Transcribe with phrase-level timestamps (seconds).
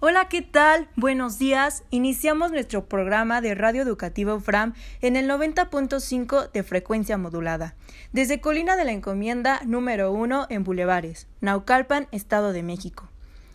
[0.00, 0.88] Hola, ¿qué tal?
[0.96, 1.84] Buenos días.
[1.90, 7.74] Iniciamos nuestro programa de Radio Educativa UFRAM en el 90.5 de frecuencia modulada,
[8.12, 13.08] desde Colina de la Encomienda número 1 en Bulevares, Naucalpan, Estado de México.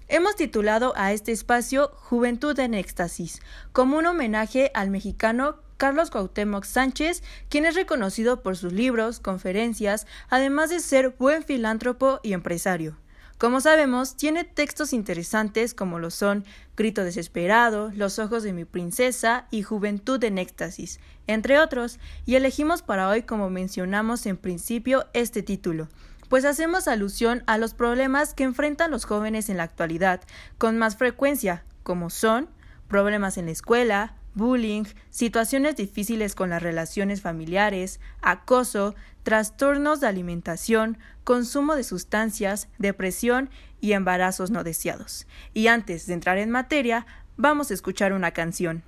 [0.07, 6.63] Hemos titulado a este espacio Juventud en Éxtasis, como un homenaje al mexicano Carlos Cuauhtémoc
[6.63, 12.97] Sánchez, quien es reconocido por sus libros, conferencias, además de ser buen filántropo y empresario.
[13.39, 16.43] Como sabemos, tiene textos interesantes como lo son
[16.75, 22.81] Grito desesperado, Los ojos de mi princesa y Juventud en éxtasis, entre otros, y elegimos
[22.81, 25.87] para hoy, como mencionamos en principio, este título,
[26.27, 30.19] pues hacemos alusión a los problemas que enfrentan los jóvenes en la actualidad,
[30.57, 32.49] con más frecuencia, como son
[32.89, 40.97] problemas en la escuela, bullying, situaciones difíciles con las relaciones familiares, acoso, trastornos de alimentación,
[41.23, 45.27] consumo de sustancias, depresión y embarazos no deseados.
[45.53, 47.05] Y antes de entrar en materia,
[47.37, 48.83] vamos a escuchar una canción.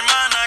[0.00, 0.39] Que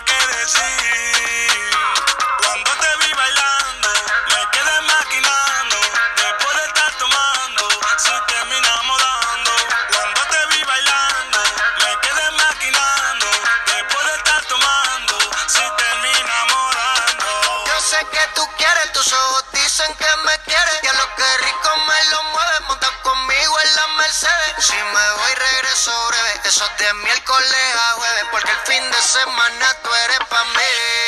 [24.60, 26.42] Si me voy, regreso breve.
[26.46, 31.03] Eso es de miércoles a jueves, porque el fin de semana tú eres pa' mí.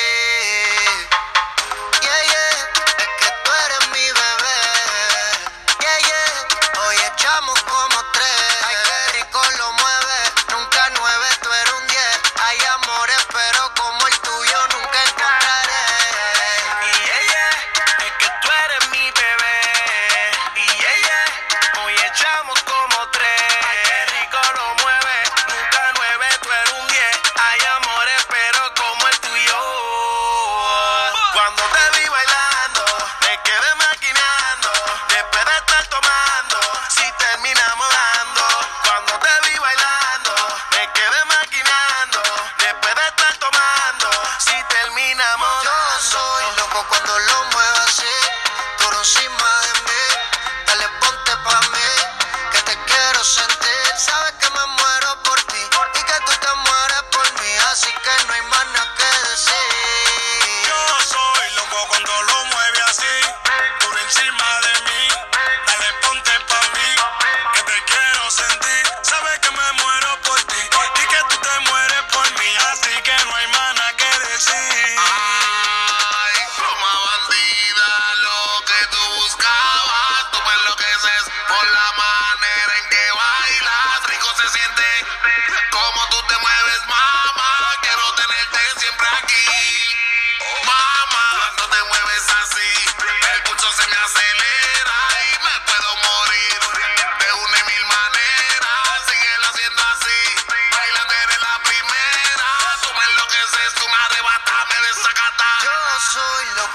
[33.55, 33.94] Get him out.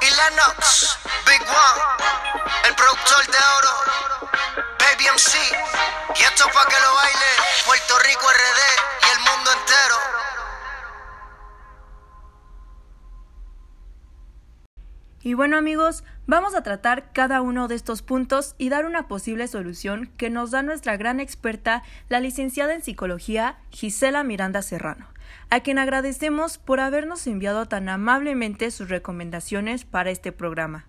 [0.00, 1.82] Y Lennox, Big One,
[2.64, 3.84] el productor de oro,
[4.78, 5.38] Baby MC,
[6.16, 7.26] y esto pa' que lo baile
[7.64, 10.05] Puerto Rico RD y el mundo entero.
[15.26, 19.48] Y bueno amigos, vamos a tratar cada uno de estos puntos y dar una posible
[19.48, 25.08] solución que nos da nuestra gran experta, la licenciada en psicología Gisela Miranda Serrano,
[25.50, 30.84] a quien agradecemos por habernos enviado tan amablemente sus recomendaciones para este programa.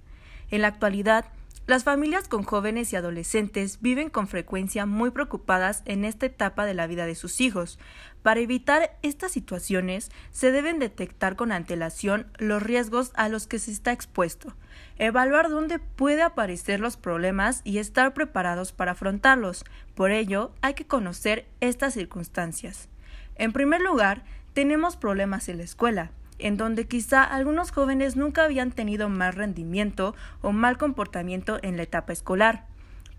[0.51, 1.25] En la actualidad,
[1.67, 6.73] las familias con jóvenes y adolescentes viven con frecuencia muy preocupadas en esta etapa de
[6.73, 7.77] la vida de sus hijos.
[8.23, 13.71] Para evitar estas situaciones, se deben detectar con antelación los riesgos a los que se
[13.71, 14.55] está expuesto,
[14.97, 19.65] evaluar dónde puede aparecer los problemas y estar preparados para afrontarlos.
[19.93, 22.87] Por ello, hay que conocer estas circunstancias.
[23.35, 24.23] En primer lugar,
[24.53, 30.15] tenemos problemas en la escuela en donde quizá algunos jóvenes nunca habían tenido mal rendimiento
[30.41, 32.65] o mal comportamiento en la etapa escolar,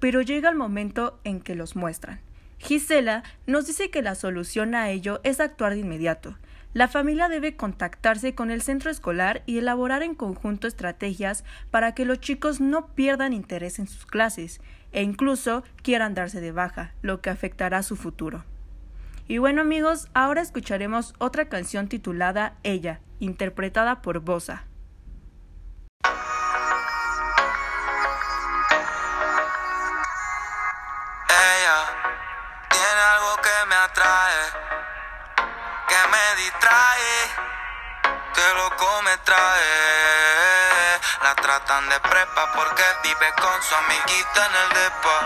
[0.01, 2.21] pero llega el momento en que los muestran.
[2.59, 6.37] Gisela nos dice que la solución a ello es actuar de inmediato.
[6.75, 12.05] La familia debe contactarse con el centro escolar y elaborar en conjunto estrategias para que
[12.05, 14.61] los chicos no pierdan interés en sus clases
[14.93, 18.45] e incluso quieran darse de baja, lo que afectará su futuro.
[19.31, 24.68] Y bueno amigos, ahora escucharemos otra canción titulada Ella, interpretada por Bosa.
[41.79, 45.17] De prepa porque vive con su amiguita en el depa.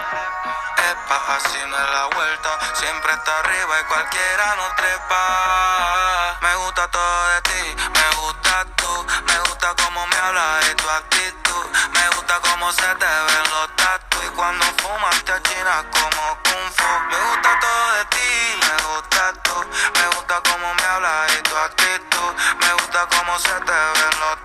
[0.90, 6.37] Epa, así no es la vuelta, siempre está arriba y cualquiera no trepa.
[6.43, 10.90] Me gusta todo de ti, me gusta tú, me gusta cómo me hablas y tu
[10.90, 16.38] actitud, me gusta cómo se te ven los tatu y cuando fumas te achinas como
[16.44, 16.90] kung fu.
[17.08, 19.55] Me gusta todo de ti, me gusta tú,
[19.94, 24.42] me gusta cómo me hablas y tu actitud, me gusta cómo se te ven los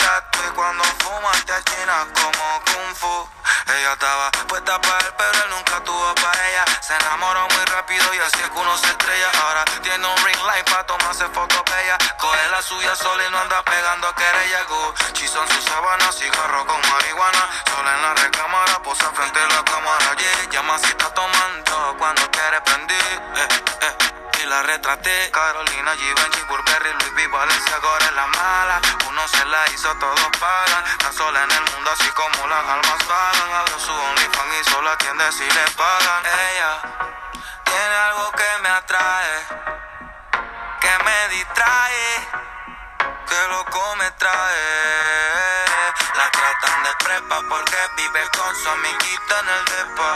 [1.61, 3.29] te achinas como kung fu.
[3.67, 6.65] Ella estaba puesta para él, pero él nunca tuvo para ella.
[6.81, 9.29] Se enamoró muy rápido y así es que uno se estrella.
[9.41, 11.97] Ahora tiene un ring light para tomarse fotos bella.
[12.17, 14.63] Coge la suya sola y no anda pegando querella.
[14.63, 17.49] Gucci son sus sábanas, cigarro con marihuana.
[17.69, 20.15] Sola en la recámara, posa frente a la cámara.
[20.17, 23.21] Yeah, llama si está tomando cuando quiere prender.
[23.35, 23.47] Eh,
[23.81, 23.86] eh
[24.47, 25.31] la retraté.
[25.31, 28.81] Carolina, Givenchy, Burberry, Louis V, Valencia, ahora es la mala.
[29.07, 30.83] Uno se la hizo, todos pagan.
[30.87, 33.53] Está sola en el mundo, así como las almas pagan.
[33.53, 36.23] Abre su OnlyFans y solo atiende si le pagan.
[36.25, 36.81] Ella
[37.63, 39.45] tiene algo que me atrae,
[40.81, 42.27] que me distrae,
[43.27, 45.65] que loco me trae.
[46.15, 50.15] La tratan de prepa porque vive con su amiguita en el depa.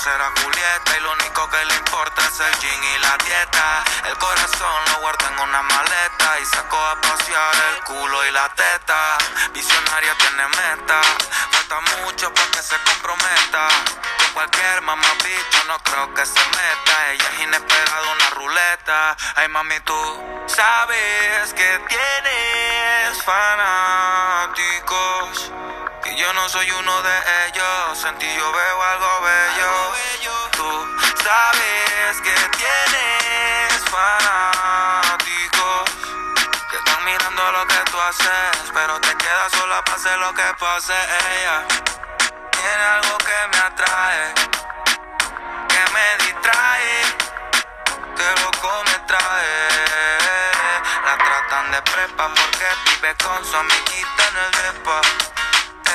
[0.00, 3.84] será Julieta y lo único que le importa es el gin y la dieta.
[4.08, 8.48] El corazón lo guarda en una maleta y sacó a pasear el culo y la
[8.54, 9.18] teta.
[9.52, 11.02] Visionaria tiene meta,
[11.50, 13.68] falta mucho para que se comprometa.
[14.18, 17.10] Con cualquier mamá bicho no creo que se meta.
[17.12, 19.16] Ella es inesperada, una ruleta.
[19.36, 20.00] Ay mami, tú
[20.46, 24.70] sabes que tienes fanáticos.
[26.10, 28.04] Y yo no soy uno de ellos.
[28.04, 29.94] En ti yo veo algo bello.
[30.50, 35.84] Tú sabes que tienes fanáticos.
[36.68, 38.70] Que están mirando lo que tú haces.
[38.74, 40.94] Pero te quedas sola para hacer lo que pase.
[40.94, 41.64] Ella
[42.50, 44.34] tiene algo que me atrae.
[45.68, 47.02] Que me distrae.
[48.16, 49.68] Que loco me trae.
[51.04, 55.00] La tratan de prepa porque vive con su amiguita en el depa.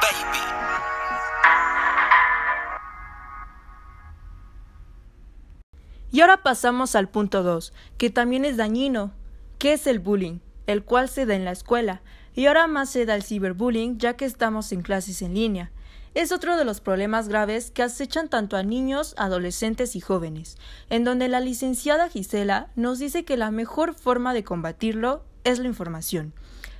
[0.00, 0.38] Baby
[6.10, 9.12] Y ahora pasamos al punto 2, que también es dañino.
[9.58, 10.38] ¿Qué es el bullying?
[10.66, 12.00] El cual se da en la escuela.
[12.34, 15.70] Y ahora más se da el ciberbullying ya que estamos en clases en línea.
[16.14, 21.02] Es otro de los problemas graves que acechan tanto a niños, adolescentes y jóvenes, en
[21.02, 26.32] donde la licenciada Gisela nos dice que la mejor forma de combatirlo es la información,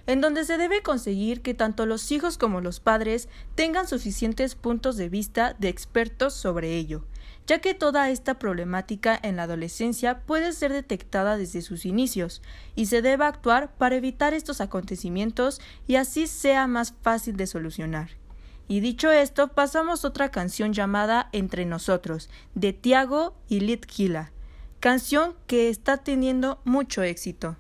[0.06, 4.96] en donde se debe conseguir que tanto los hijos como los padres tengan suficientes puntos
[4.96, 7.04] de vista de expertos sobre ello,
[7.48, 12.40] ya que toda esta problemática en la adolescencia puede ser detectada desde sus inicios,
[12.76, 18.23] y se debe actuar para evitar estos acontecimientos y así sea más fácil de solucionar.
[18.66, 24.32] Y dicho esto, pasamos otra canción llamada Entre nosotros, de Tiago y Litquila,
[24.80, 27.56] canción que está teniendo mucho éxito.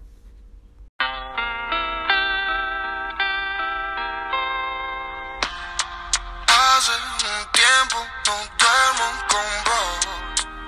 [6.48, 10.06] Hace un tiempo no duermo con vos.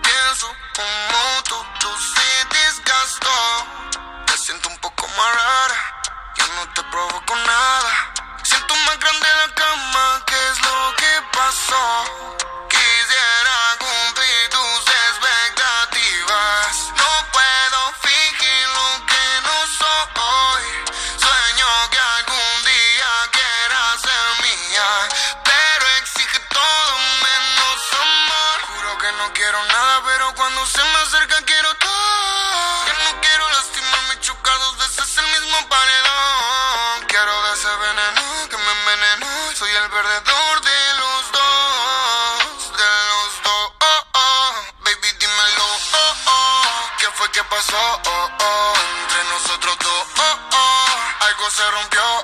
[0.02, 3.30] Pienso como tú, tú se desgastó.
[4.26, 5.80] Te siento un poco más rara,
[6.36, 8.15] yo no te provoco nada.
[8.84, 12.45] Más grande la cama, ¿qué es lo que pasó?
[39.96, 43.72] Perdedor de los dos, de los dos.
[43.80, 44.52] Oh, oh.
[44.84, 45.68] Baby, dímelo.
[45.94, 46.62] Oh, oh.
[46.98, 47.80] ¿Qué fue que pasó?
[48.04, 48.74] Oh, oh.
[49.00, 50.06] Entre nosotros dos.
[50.18, 51.24] Oh, oh.
[51.24, 52.15] Algo se rompió.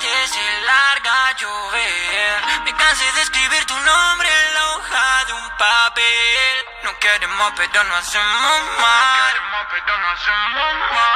[0.00, 2.42] Se larga llover.
[2.64, 6.66] Me cansé de escribir tu nombre en la hoja de un papel.
[6.84, 9.34] No queremos, pero no hacemos mal.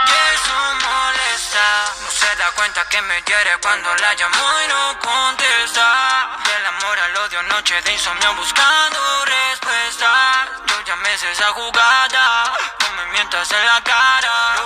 [0.07, 0.55] Y eso
[0.89, 1.85] molesta.
[2.03, 6.39] No se da cuenta que me quiere cuando la llamo y no contesta.
[6.45, 10.49] Del amor al odio, noche de insomnio buscando respuestas.
[10.67, 12.53] Yo ya me sé esa jugada.
[12.81, 14.57] No me mientas en la cara.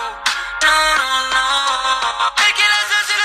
[0.63, 2.33] No, no, no.
[2.37, 3.16] El que las hace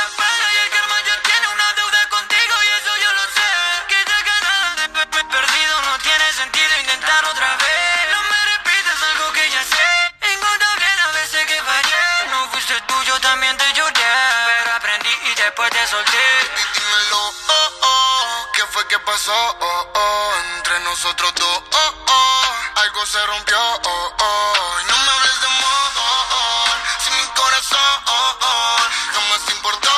[15.61, 16.17] después te solté.
[16.17, 19.33] Y dímelo, oh, oh, ¿qué fue que pasó?
[19.59, 25.41] Oh, oh, entre nosotros dos, oh, oh, algo se rompió, oh, oh, no me hables
[25.41, 26.65] de amor, oh, oh,
[27.03, 28.77] si mi corazón, oh, oh,
[29.13, 29.89] jamás importó,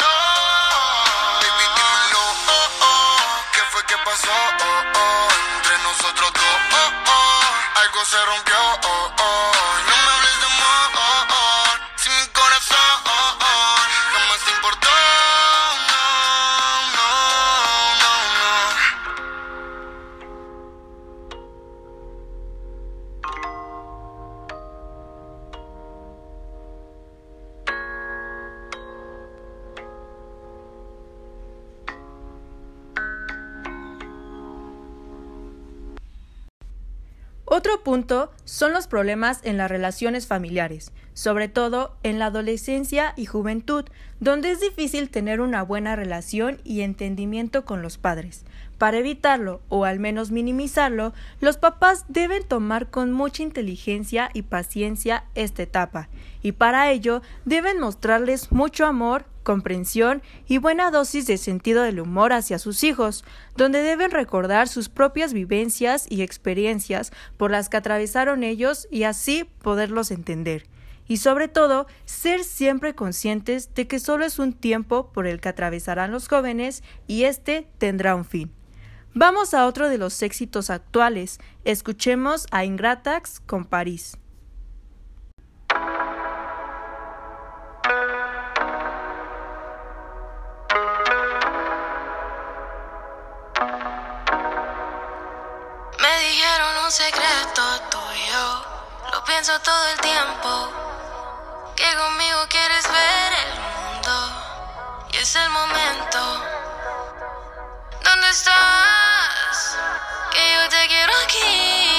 [0.00, 0.12] no,
[1.40, 4.32] dímelo, oh, oh, ¿qué fue que pasó?
[4.60, 9.52] Oh, oh, entre nosotros dos, oh, oh, algo se rompió, oh, oh,
[9.88, 11.64] no me hables de amor, oh, oh,
[11.96, 12.26] si mi
[37.86, 43.84] punto son los problemas en las relaciones familiares, sobre todo en la adolescencia y juventud,
[44.18, 48.44] donde es difícil tener una buena relación y entendimiento con los padres.
[48.78, 55.24] Para evitarlo, o al menos minimizarlo, los papás deben tomar con mucha inteligencia y paciencia
[55.34, 56.08] esta etapa,
[56.42, 62.34] y para ello deben mostrarles mucho amor, comprensión y buena dosis de sentido del humor
[62.34, 63.24] hacia sus hijos,
[63.56, 69.44] donde deben recordar sus propias vivencias y experiencias por las que atravesaron ellos y así
[69.62, 70.66] poderlos entender.
[71.08, 75.48] Y sobre todo, ser siempre conscientes de que solo es un tiempo por el que
[75.48, 78.55] atravesarán los jóvenes y este tendrá un fin.
[79.18, 81.38] Vamos a otro de los éxitos actuales.
[81.64, 84.18] Escuchemos a Ingratax con París.
[95.98, 98.66] Me dijeron un secreto tuyo.
[99.14, 100.68] Lo pienso todo el tiempo.
[101.74, 104.12] Que conmigo quieres ver el mundo.
[105.10, 106.18] Y es el momento.
[108.04, 109.05] ¿Dónde estás?
[110.32, 111.95] Que yo te quiero aquí.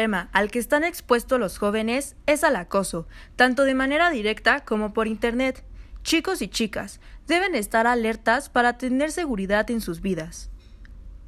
[0.00, 4.94] Problema al que están expuestos los jóvenes es al acoso, tanto de manera directa como
[4.94, 5.62] por Internet.
[6.02, 10.49] Chicos y chicas deben estar alertas para tener seguridad en sus vidas.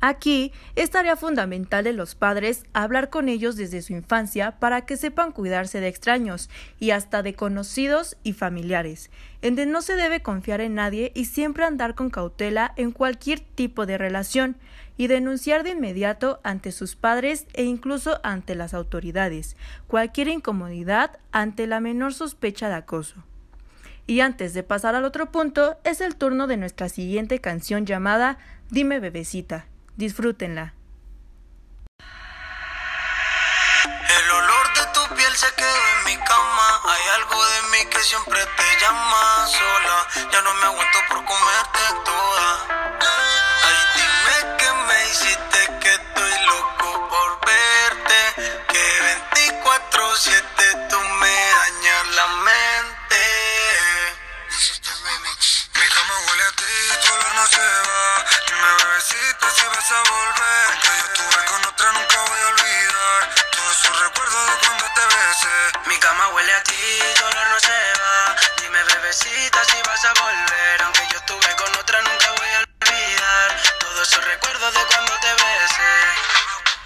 [0.05, 4.97] Aquí es tarea fundamental de los padres hablar con ellos desde su infancia para que
[4.97, 9.12] sepan cuidarse de extraños y hasta de conocidos y familiares,
[9.43, 13.38] en donde no se debe confiar en nadie y siempre andar con cautela en cualquier
[13.38, 14.57] tipo de relación
[14.97, 21.69] y denunciar de inmediato ante sus padres e incluso ante las autoridades cualquier incomodidad ante
[21.69, 23.23] la menor sospecha de acoso.
[24.09, 28.38] Y antes de pasar al otro punto, es el turno de nuestra siguiente canción llamada
[28.69, 29.67] Dime bebecita.
[29.97, 30.75] Disfrútenla.
[34.09, 36.81] El olor de tu piel se quedó en mi cama.
[36.85, 40.31] Hay algo de mí que siempre te llama sola.
[40.33, 41.81] Ya no me aguanto por comerte
[70.05, 70.83] a volver.
[70.83, 73.62] Aunque yo estuve con otra, nunca voy a olvidar.
[73.79, 75.95] Todos esos recuerdos de cuando te besé.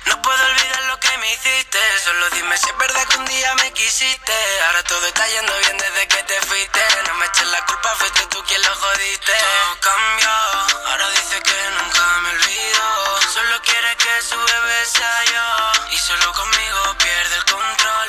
[0.07, 1.79] No puedo olvidar lo que me hiciste.
[2.05, 4.35] Solo dime si es verdad que un día me quisiste.
[4.67, 6.81] Ahora todo está yendo bien desde que te fuiste.
[7.09, 9.33] No me eches la culpa, fuiste tú quien lo jodiste.
[9.33, 10.31] Todo cambió.
[10.91, 13.21] Ahora dice que nunca me olvido.
[13.33, 15.91] Solo quiere que su bebé sea yo.
[15.91, 18.09] Y solo conmigo pierde el control.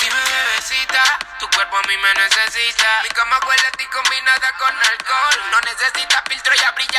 [0.00, 2.91] Dime bebecita, tu cuerpo a mí me necesita.
[3.02, 5.36] Mi cama huele a ti combinada con alcohol.
[5.50, 6.91] No necesita filtro, ya brilla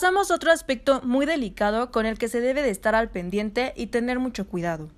[0.00, 3.74] Pasamos a otro aspecto muy delicado con el que se debe de estar al pendiente
[3.76, 4.88] y tener mucho cuidado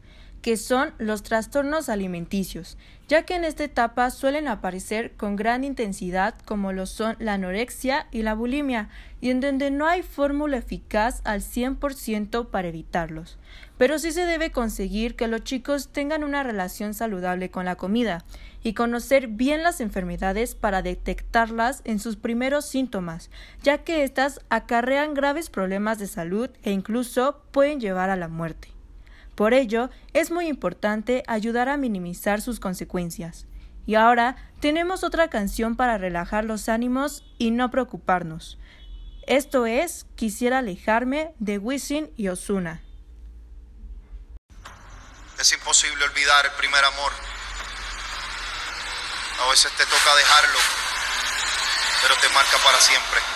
[0.42, 2.76] que son los trastornos alimenticios,
[3.08, 8.08] ya que en esta etapa suelen aparecer con gran intensidad como lo son la anorexia
[8.10, 8.88] y la bulimia,
[9.20, 13.38] y en donde no hay fórmula eficaz al 100% para evitarlos.
[13.78, 18.24] Pero sí se debe conseguir que los chicos tengan una relación saludable con la comida
[18.64, 23.30] y conocer bien las enfermedades para detectarlas en sus primeros síntomas,
[23.62, 28.71] ya que éstas acarrean graves problemas de salud e incluso pueden llevar a la muerte.
[29.34, 33.46] Por ello, es muy importante ayudar a minimizar sus consecuencias.
[33.86, 38.58] Y ahora tenemos otra canción para relajar los ánimos y no preocuparnos.
[39.26, 42.82] Esto es Quisiera alejarme de Wisin y Osuna.
[45.38, 47.12] Es imposible olvidar el primer amor.
[49.44, 50.58] A veces te toca dejarlo,
[52.02, 53.31] pero te marca para siempre.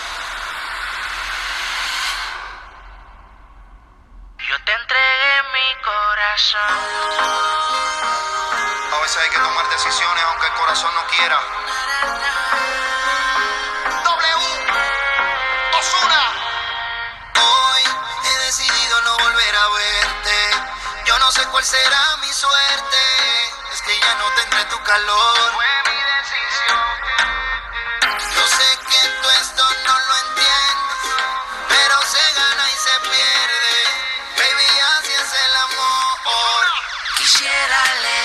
[5.87, 6.71] corazón.
[8.93, 11.39] A veces hay que tomar decisiones aunque el corazón no quiera.
[14.03, 14.65] W.
[15.79, 16.23] Osuna.
[17.39, 17.83] Hoy
[18.23, 20.51] he decidido no volver a verte.
[21.05, 23.01] Yo no sé cuál será mi suerte.
[23.71, 25.53] Es que ya no tendré tu calor.
[25.53, 26.79] Fue mi decisión.
[28.35, 29.16] Yo sé que
[37.37, 38.16] quisiera leer.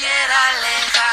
[0.00, 1.09] quisiera alejar.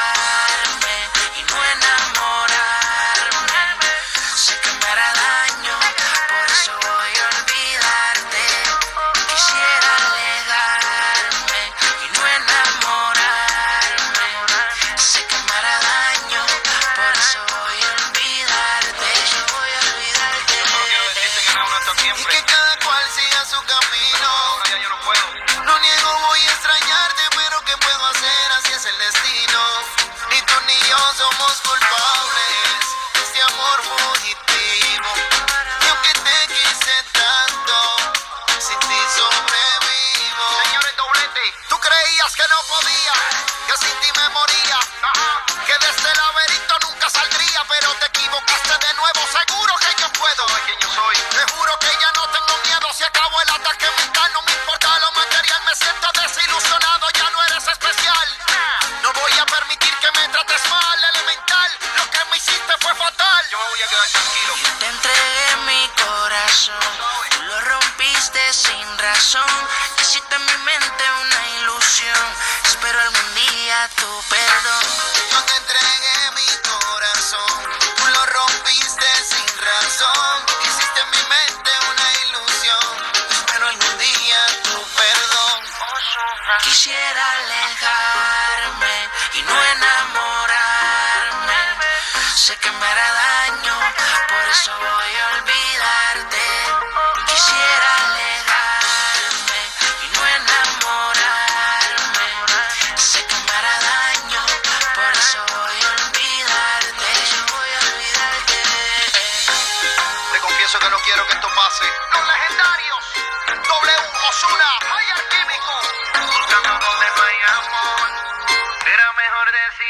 [53.47, 53.86] la ataque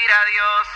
[0.08, 0.68] decir adiós.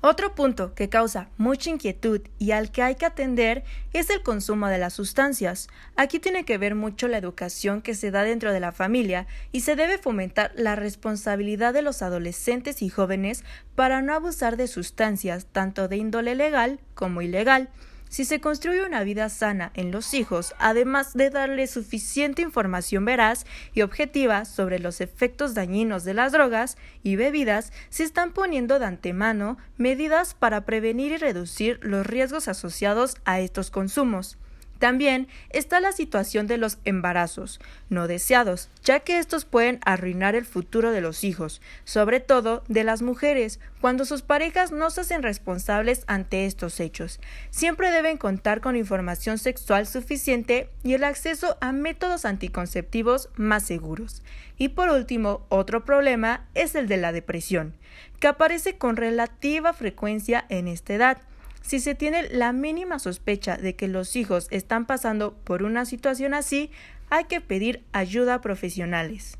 [0.00, 4.68] Otro punto que causa mucha inquietud y al que hay que atender es el consumo
[4.68, 5.68] de las sustancias.
[5.96, 9.62] Aquí tiene que ver mucho la educación que se da dentro de la familia y
[9.62, 15.46] se debe fomentar la responsabilidad de los adolescentes y jóvenes para no abusar de sustancias
[15.46, 17.68] tanto de índole legal como ilegal.
[18.08, 23.44] Si se construye una vida sana en los hijos, además de darle suficiente información veraz
[23.74, 28.86] y objetiva sobre los efectos dañinos de las drogas y bebidas, se están poniendo de
[28.86, 34.38] antemano medidas para prevenir y reducir los riesgos asociados a estos consumos.
[34.78, 40.44] También está la situación de los embarazos no deseados, ya que estos pueden arruinar el
[40.44, 45.22] futuro de los hijos, sobre todo de las mujeres, cuando sus parejas no se hacen
[45.22, 47.20] responsables ante estos hechos.
[47.50, 54.22] Siempre deben contar con información sexual suficiente y el acceso a métodos anticonceptivos más seguros.
[54.56, 57.74] Y por último, otro problema es el de la depresión,
[58.20, 61.18] que aparece con relativa frecuencia en esta edad.
[61.62, 66.34] Si se tiene la mínima sospecha de que los hijos están pasando por una situación
[66.34, 66.70] así,
[67.10, 69.36] hay que pedir ayuda a profesionales.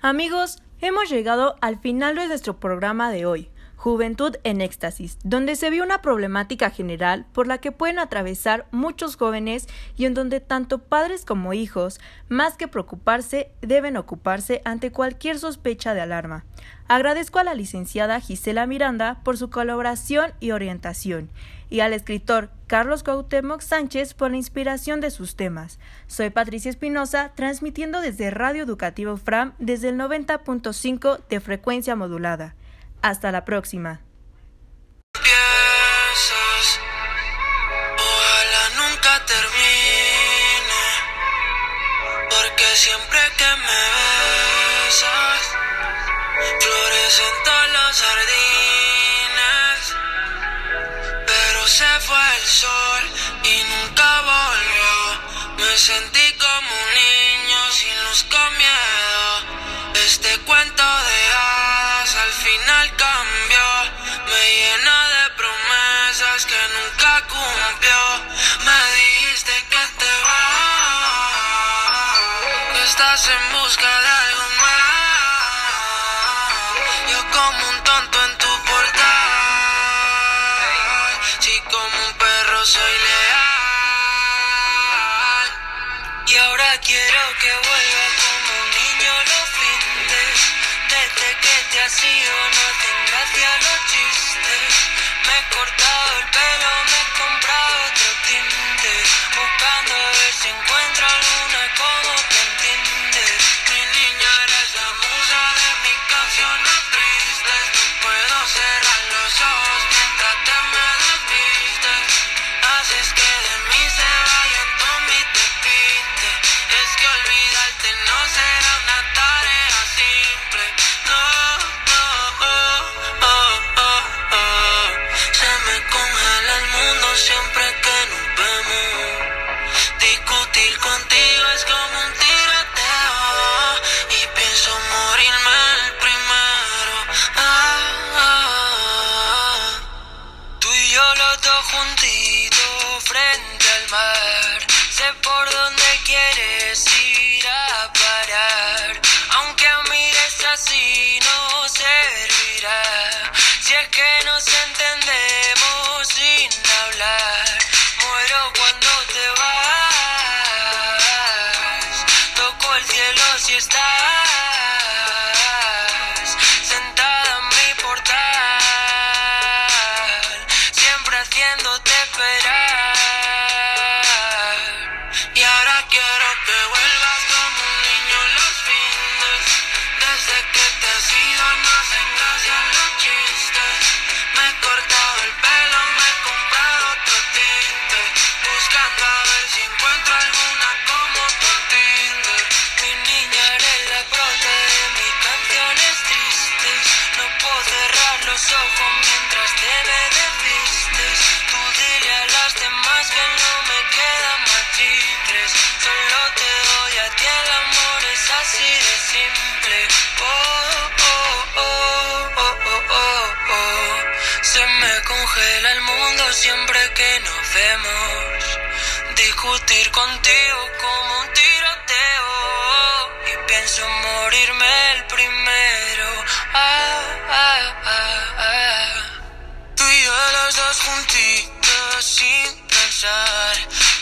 [0.00, 3.48] Amigos, hemos llegado al final de nuestro programa de hoy,
[3.84, 9.16] Juventud en Éxtasis, donde se vio una problemática general por la que pueden atravesar muchos
[9.16, 15.38] jóvenes y en donde tanto padres como hijos, más que preocuparse, deben ocuparse ante cualquier
[15.38, 16.46] sospecha de alarma.
[16.88, 21.28] Agradezco a la licenciada Gisela Miranda por su colaboración y orientación,
[21.68, 25.78] y al escritor Carlos Cuauhtémoc Sánchez por la inspiración de sus temas.
[26.06, 32.54] Soy Patricia Espinosa, transmitiendo desde Radio Educativo FRAM desde el 90.5 de frecuencia modulada.
[33.04, 34.00] Hasta la próxima.
[73.26, 74.84] En busca de algo más.
[77.10, 77.83] Yo como un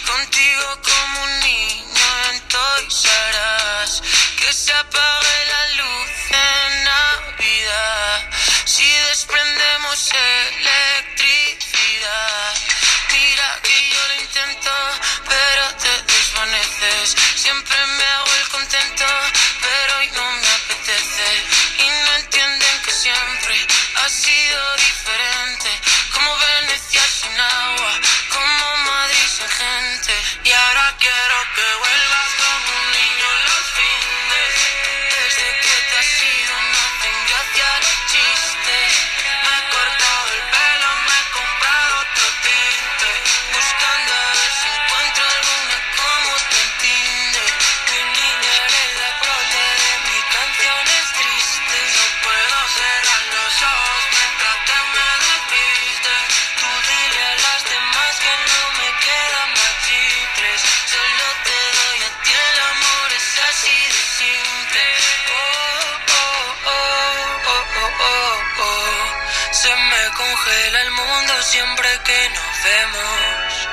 [0.07, 3.03] contigo como un niño en Toys
[4.39, 8.31] que se apague la luz en Navidad.
[8.65, 11.22] Si desprendemos electricidad
[70.43, 73.69] congela el mundo siempre que nos vemos.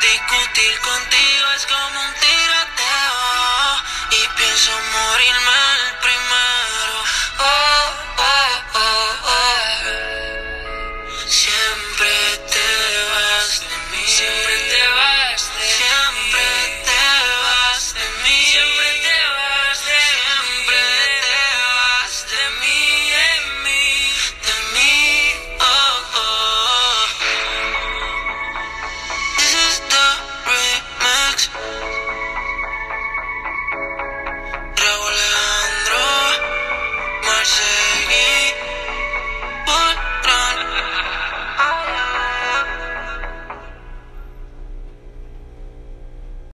[0.00, 5.52] Discutir contigo es como un tiroteo y pienso morirme
[5.88, 6.41] el primero.